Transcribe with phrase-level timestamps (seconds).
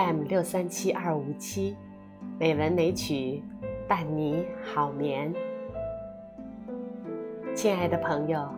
[0.00, 1.76] m 六三七二五七，
[2.38, 3.42] 美文美曲，
[3.86, 5.30] 伴你好眠。
[7.54, 8.48] 亲爱的朋友，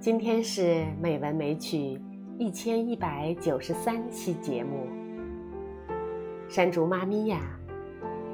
[0.00, 1.96] 今天是美文美曲
[2.40, 4.88] 一千一百九十三期节目。
[6.48, 7.38] 山竹妈咪呀，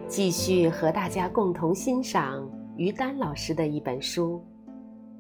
[0.09, 4.43] 继续和大家共同欣赏于丹老师的一本书，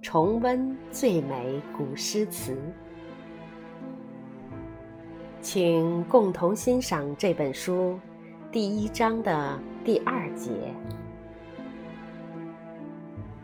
[0.00, 2.56] 重温最美古诗词。
[5.48, 7.96] 请共同欣赏这本书
[8.50, 10.50] 第一章的第二节：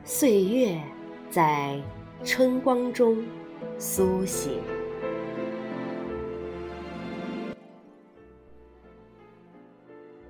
[0.02, 0.83] 岁月
[1.30, 1.80] 在
[2.25, 3.25] 春光中
[3.78, 4.59] 苏醒。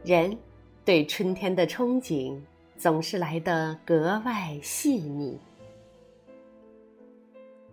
[0.05, 0.37] 人
[0.85, 2.39] 对春天的憧憬
[2.77, 5.41] 总是来得格外细腻。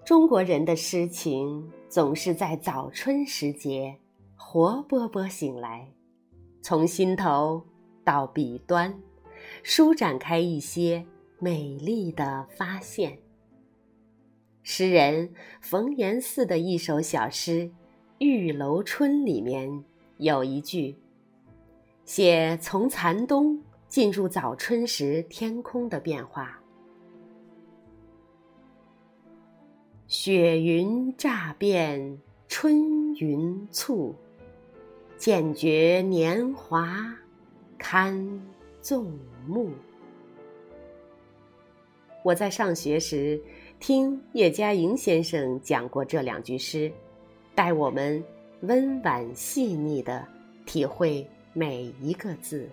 [0.10, 1.70] 中国人的诗情。
[1.88, 3.96] 总是在早春时节，
[4.36, 5.88] 活勃勃醒来，
[6.64, 7.64] 从心头
[8.04, 9.00] 到笔端，
[9.62, 11.06] 舒展开一些
[11.38, 13.20] 美丽的发现。
[14.64, 17.66] 诗人冯延巳的一首小诗
[18.18, 19.84] 《玉楼春》里面
[20.18, 20.96] 有一句，
[22.04, 26.59] 写从残冬进入早春时天空的变化。
[30.10, 34.16] 雪云乍变春云簇，
[35.20, 37.16] 渐觉年华
[37.78, 38.42] 堪
[38.82, 39.14] 纵
[39.46, 39.70] 目。
[42.24, 43.40] 我在上学时
[43.80, 46.92] 听叶嘉莹先生讲过这两句诗，
[47.54, 48.24] 带我们
[48.62, 50.28] 温婉细腻的
[50.66, 52.68] 体会每一个字。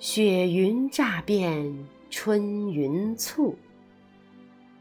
[0.00, 1.72] 雪云乍变
[2.10, 3.54] 春云簇。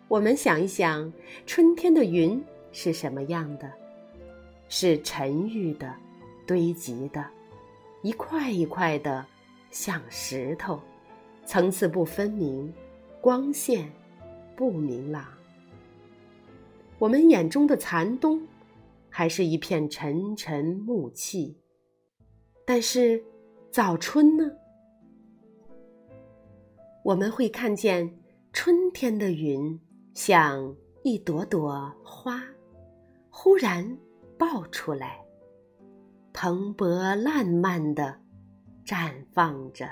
[0.08, 1.12] 我们想一想，
[1.46, 2.42] 春天的云
[2.72, 3.70] 是什么样的？
[4.70, 5.94] 是沉郁的、
[6.46, 7.26] 堆积的，
[8.04, 9.26] 一块一块的，
[9.70, 10.80] 像石头，
[11.46, 12.74] 层次不分明，
[13.20, 13.92] 光线
[14.56, 15.26] 不明朗。
[16.98, 18.42] 我们眼中的残冬，
[19.10, 21.58] 还是一片沉沉暮气。
[22.66, 23.22] 但是
[23.70, 24.50] 早春呢？
[27.04, 28.18] 我们会看见
[28.54, 29.78] 春天的云。
[30.18, 32.44] 像一朵朵花，
[33.30, 33.96] 忽然
[34.36, 35.24] 爆出来，
[36.34, 38.20] 蓬勃烂漫的
[38.84, 39.88] 绽放着。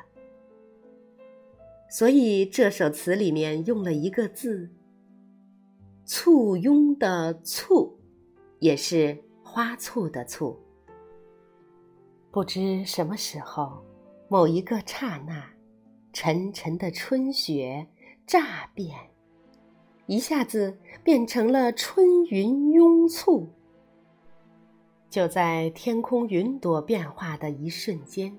[1.88, 4.68] 所以这首词里面用了一个字
[6.06, 7.96] “簇拥”的“簇”，
[8.58, 10.60] 也是花簇的“簇”。
[12.34, 13.86] 不知什么时候，
[14.28, 15.52] 某一个刹那，
[16.12, 17.88] 沉沉的春雪
[18.26, 19.12] 乍变。
[20.08, 23.48] 一下子变成了春云拥簇。
[25.10, 28.36] 就在天空云朵变化的一瞬间，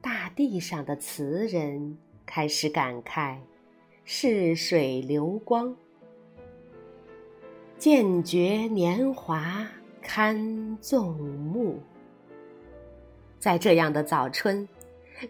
[0.00, 3.38] 大地上的词人开始感慨
[4.04, 5.74] ：“逝水流光，
[7.76, 9.68] 渐觉年华
[10.00, 11.80] 堪纵目。”
[13.38, 14.68] 在这样的早春，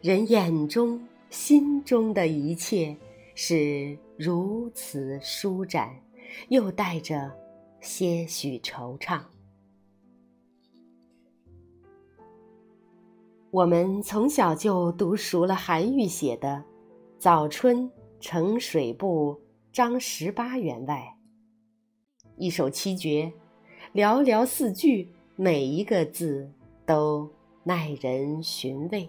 [0.03, 2.97] 人眼中、心中的一切
[3.41, 3.97] 是。
[4.19, 5.95] 如此舒展，
[6.49, 7.33] 又带着
[7.81, 9.21] 些许惆怅。
[13.53, 16.49] 我们从小就读熟了韩愈写的
[17.21, 17.89] 《早春
[18.19, 19.41] 呈水部
[19.73, 21.17] 张十八员外》，
[22.37, 23.33] 一首七绝，
[23.95, 26.51] 寥寥四句，每一个字
[26.85, 27.31] 都
[27.63, 29.09] 耐人寻味。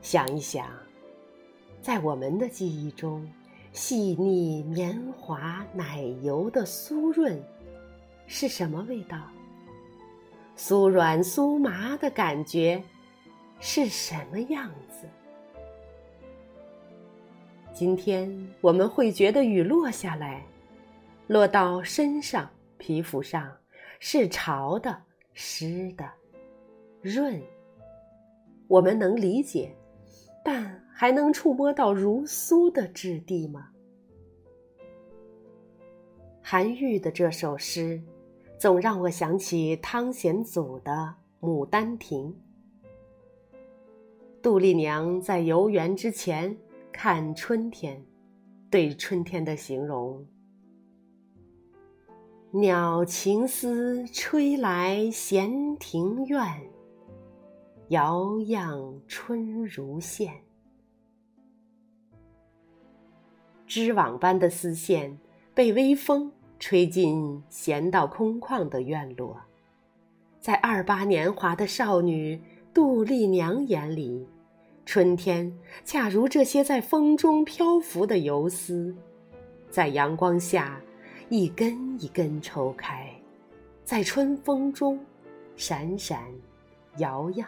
[0.00, 0.66] 想一想，
[1.82, 3.26] 在我们的记忆中，
[3.72, 7.42] 细腻绵滑奶油的酥润
[8.26, 9.18] 是什么味道？
[10.56, 12.82] 酥软酥麻的感觉
[13.60, 15.06] 是什么样子？
[17.72, 18.28] 今天
[18.60, 20.44] 我们会觉得雨落下来，
[21.26, 23.56] 落到身上、皮肤上
[24.00, 25.00] 是潮的、
[25.32, 26.10] 湿的、
[27.00, 27.40] 润，
[28.66, 29.72] 我们能理解。
[30.44, 33.68] 但还能触摸到如酥的质地吗？
[36.42, 38.02] 韩愈的这首诗，
[38.58, 41.14] 总让我想起汤显祖的
[41.46, 42.32] 《牡丹亭》。
[44.40, 46.56] 杜丽娘在游园之前
[46.90, 48.02] 看春天，
[48.70, 50.24] 对春天的形容
[52.52, 56.40] ：“鸟情丝吹来闲庭院，
[57.88, 60.32] 摇漾春如线。”
[63.66, 65.18] 织网般的丝线
[65.54, 69.38] 被微风吹进闲到空旷的院落，
[70.40, 72.40] 在二八年华的少女
[72.72, 74.26] 杜丽娘眼里，
[74.86, 75.52] 春天
[75.84, 78.96] 恰如这些在风中漂浮的游丝，
[79.70, 80.80] 在阳光下
[81.28, 83.12] 一根一根抽开，
[83.84, 84.98] 在春风中
[85.56, 86.22] 闪闪
[86.96, 87.46] 摇漾。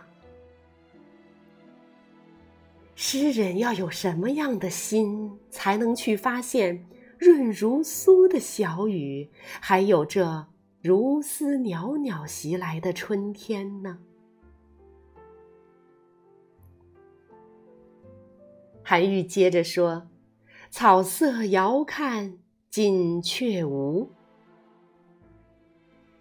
[3.02, 6.86] 诗人要有什么样的心，才能去发现
[7.16, 9.26] 润如酥的小雨，
[9.58, 10.46] 还有这
[10.82, 13.98] 如丝袅袅袭来的春天呢？
[18.82, 20.06] 韩愈接着说
[20.70, 22.36] ：“草色遥看
[22.68, 24.12] 近却无。”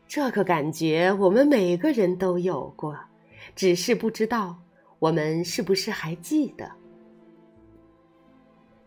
[0.07, 2.97] 这个感觉我们每个人都有过，
[3.53, 4.61] 只是不知道。
[4.99, 6.69] 我们是不是还记得？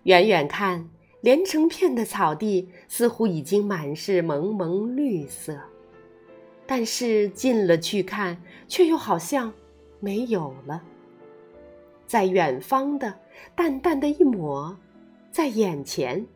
[0.05, 0.89] 远远看，
[1.21, 5.59] 连成片的草地似乎已经满是蒙蒙绿色，
[6.67, 8.37] 但是近了去看，
[8.69, 9.53] 却又好像
[10.01, 10.83] 没有了。
[12.07, 13.19] 在远方的
[13.55, 14.77] 淡淡的一抹，
[15.31, 16.27] 在眼前，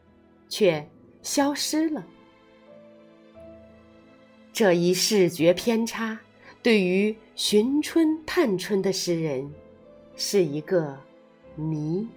[0.49, 0.88] 却
[1.20, 2.06] 消失了。
[4.55, 6.19] 这一视觉偏差，
[6.62, 9.50] 对于寻春探春的诗人。
[10.17, 10.99] 是一个
[11.55, 12.09] 谜。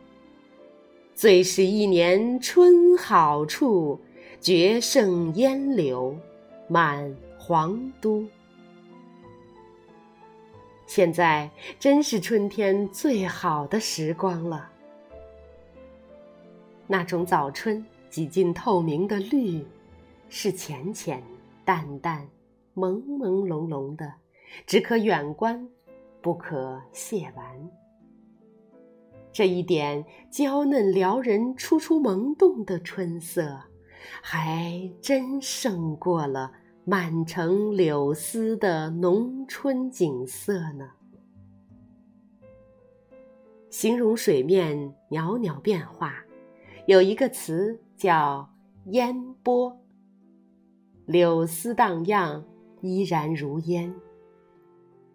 [1.14, 4.00] 最是一年春好处，
[4.40, 6.18] 绝胜烟柳
[6.70, 8.26] 满皇都。
[10.88, 14.72] 现在真是春天最好的时光了。
[16.88, 19.64] 那种早春几近透明的绿，
[20.30, 21.22] 是浅浅、
[21.66, 22.26] 淡淡、
[22.76, 24.14] 朦朦胧胧的，
[24.66, 25.70] 只可远观，
[26.22, 27.70] 不可亵玩。
[29.40, 33.58] 这一点娇嫩撩人、初初萌动的春色，
[34.22, 36.52] 还真胜过了
[36.84, 40.90] 满城柳丝的农春景色呢。
[43.70, 46.16] 形容水面袅袅变化，
[46.86, 48.46] 有一个词叫
[48.92, 49.74] “烟波”。
[51.08, 52.44] 柳丝荡漾，
[52.82, 53.90] 依然如烟；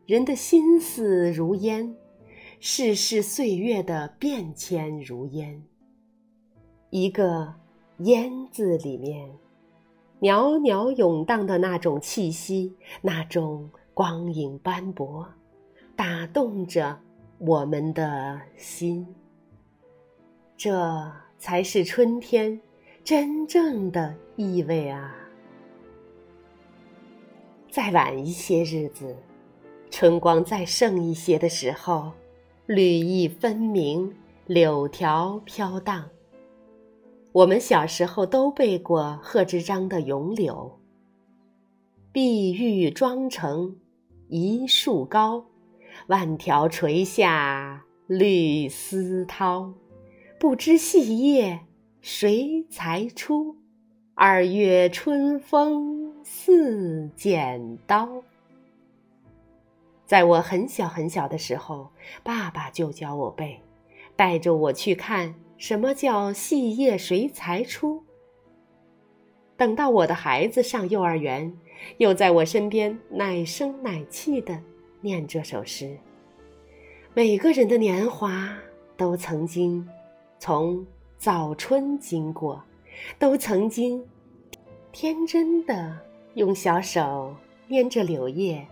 [0.07, 1.95] 人的心思如烟。
[2.61, 5.63] 世事岁月的变迁如烟，
[6.91, 7.55] 一个
[8.01, 9.31] “烟”字里面，
[10.21, 15.29] 袅袅涌荡的那种气息，那种光影斑驳，
[15.95, 16.99] 打动着
[17.39, 19.07] 我们的心。
[20.57, 22.59] 这才是春天
[23.03, 25.15] 真正的意味啊！
[27.71, 29.15] 再晚一些日子，
[29.91, 32.11] 春光再盛一些的时候。
[32.67, 34.15] 绿意分明，
[34.47, 36.09] 柳条飘荡。
[37.33, 40.79] 我们小时候都背过贺知章的《咏柳》
[42.11, 43.77] ：“碧玉妆成
[44.29, 45.45] 一树高，
[46.07, 49.75] 万条垂下绿丝绦。
[50.41, 51.61] 不知细叶
[52.01, 53.57] 谁裁出？
[54.15, 58.23] 二月春风似剪刀。”
[60.07, 61.91] 在我很小很小的时候，
[62.23, 63.61] 爸爸就教我背，
[64.17, 68.03] 带着我去看什么叫细叶谁裁出。
[69.57, 71.57] 等到我的孩子上幼儿园，
[71.99, 74.61] 又在我身边奶声奶气的
[75.01, 75.97] 念这首诗。
[77.15, 78.53] 每个人的年华
[78.97, 79.89] 都曾经
[80.39, 80.85] 从
[81.17, 82.63] 早春经过，
[83.19, 84.05] 都曾经
[84.93, 85.97] 天真的
[86.35, 87.35] 用小手
[87.69, 88.67] 捏着柳叶。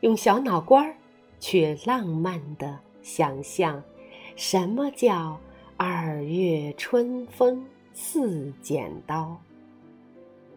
[0.00, 0.94] 用小脑瓜儿，
[1.40, 3.82] 去浪漫的想象，
[4.36, 5.40] 什么叫
[5.76, 9.36] 二月春风似剪刀？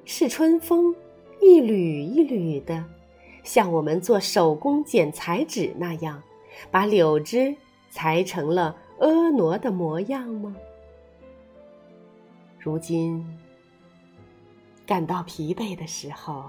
[0.06, 0.96] 是春风
[1.42, 2.86] 一缕一缕的，
[3.44, 6.22] 像我们做手工剪彩纸那样，
[6.70, 7.56] 把柳枝
[7.90, 10.56] 裁成了婀娜的模样吗？
[12.60, 13.26] 如今
[14.86, 16.44] 感到疲惫的时候。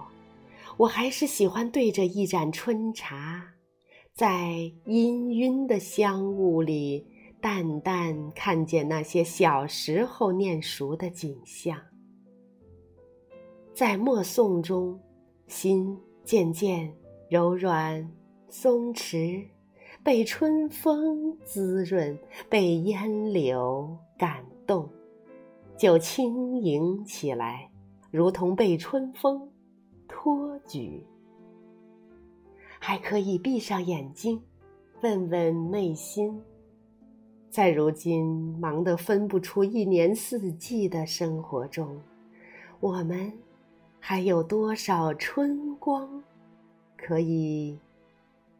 [0.78, 3.54] 我还是喜欢对着一盏春茶，
[4.14, 7.06] 在氤氲的香雾里，
[7.40, 11.78] 淡淡看见那些小时候念熟的景象。
[13.74, 14.98] 在默诵中，
[15.46, 16.94] 心渐渐
[17.28, 18.10] 柔软
[18.48, 19.46] 松弛，
[20.02, 24.88] 被春风滋润，被烟柳感动，
[25.76, 27.70] 就轻盈起来，
[28.10, 29.50] 如同被春风
[30.22, 31.04] 托举。
[32.78, 34.40] 还可以闭上眼睛，
[35.00, 36.40] 问问内心。
[37.50, 42.00] 在如今忙得分不出一年四季的生活中，
[42.78, 43.32] 我们
[43.98, 46.22] 还有多少春光
[46.96, 47.76] 可以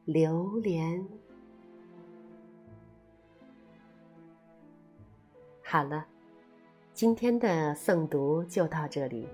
[0.04, 1.06] 流连？
[5.62, 6.04] 好了，
[6.92, 9.28] 今天的诵读就到这里，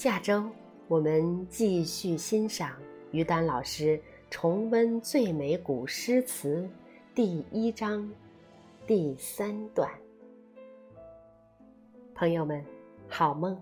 [0.00, 0.48] 下周
[0.86, 2.70] 我们继续欣赏
[3.10, 4.00] 于丹老师。
[4.30, 6.70] 重温最美古诗词，
[7.16, 8.08] 第一章，
[8.86, 9.90] 第三段。
[12.14, 12.64] 朋友们，
[13.08, 13.60] 好梦。